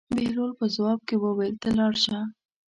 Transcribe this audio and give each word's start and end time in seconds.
بهلول 0.15 0.51
په 0.59 0.65
ځواب 0.75 0.99
کې 1.07 1.15
وویل: 1.23 1.55
ته 1.61 1.69
لاړ 1.77 1.93
شه. 2.03 2.17